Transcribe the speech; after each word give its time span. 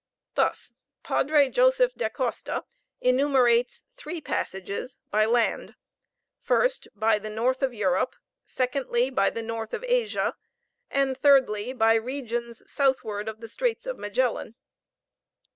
Thus 0.33 0.73
Padre 1.03 1.47
Joseph 1.49 1.93
d'Acosta 1.93 2.65
enumerates 3.01 3.85
three 3.93 4.19
passages 4.19 4.99
by 5.11 5.25
land, 5.27 5.75
first 6.41 6.87
by 6.95 7.19
the 7.19 7.29
north 7.29 7.61
of 7.61 7.71
Europe, 7.71 8.15
secondly 8.43 9.11
by 9.11 9.29
the 9.29 9.43
north 9.43 9.75
of 9.75 9.83
Asia, 9.87 10.35
and, 10.89 11.15
thirdly, 11.15 11.71
by 11.71 11.93
regions 11.93 12.63
southward 12.65 13.29
of 13.29 13.41
the 13.41 13.47
Straits 13.47 13.85
of 13.85 13.99
Magellan. 13.99 14.55